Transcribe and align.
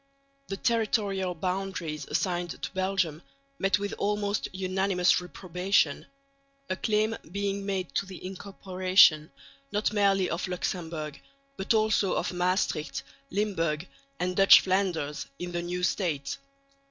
The 0.47 0.57
territorial 0.57 1.35
boundaries 1.35 2.07
assigned 2.07 2.59
to 2.59 2.71
Belgium 2.71 3.21
met 3.59 3.77
with 3.77 3.93
almost 3.99 4.47
unanimous 4.51 5.21
reprobation, 5.21 6.07
a 6.71 6.75
claim 6.75 7.15
being 7.31 7.67
made 7.67 7.93
to 7.93 8.07
the 8.07 8.25
incorporation 8.25 9.31
not 9.71 9.93
merely 9.93 10.27
of 10.27 10.47
Luxemburg, 10.47 11.21
but 11.55 11.75
also 11.75 12.13
of 12.15 12.33
Maestrieht, 12.33 13.03
Limburg 13.29 13.87
and 14.19 14.35
Dutch 14.35 14.61
Flanders, 14.61 15.27
in 15.37 15.51
the 15.51 15.61
new 15.61 15.83
State. 15.83 16.39